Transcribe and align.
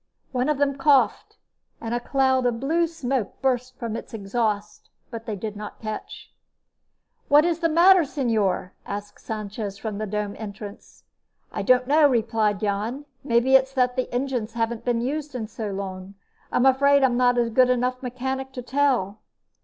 One 0.31 0.49
of 0.49 0.57
them 0.57 0.77
coughed, 0.79 1.37
and 1.79 1.93
a 1.93 1.99
cloud 1.99 2.47
of 2.47 2.59
blue 2.59 2.87
smoke 2.87 3.39
burst 3.39 3.77
from 3.77 3.95
its 3.95 4.15
exhaust, 4.15 4.89
but 5.11 5.27
they 5.27 5.35
did 5.35 5.55
not 5.55 5.79
catch. 5.79 6.33
"What 7.27 7.45
is 7.45 7.59
the 7.59 7.69
matter, 7.69 7.99
señor?" 8.01 8.71
asked 8.83 9.21
Sanchez 9.23 9.77
from 9.77 9.99
the 9.99 10.07
dome 10.07 10.35
entrance. 10.39 11.03
"I 11.51 11.61
don't 11.61 11.85
know," 11.85 12.07
replied 12.07 12.61
Jan. 12.61 13.05
"Maybe 13.23 13.53
it's 13.53 13.73
that 13.75 13.95
the 13.95 14.11
engines 14.11 14.53
haven't 14.53 14.83
been 14.85 15.01
used 15.01 15.35
in 15.35 15.45
so 15.47 15.69
long. 15.69 16.15
I'm 16.51 16.65
afraid 16.65 17.03
I'm 17.03 17.15
not 17.15 17.37
a 17.37 17.47
good 17.51 17.69
enough 17.69 18.01
mechanic 18.01 18.51
to 18.53 18.63
tell." 18.63 19.19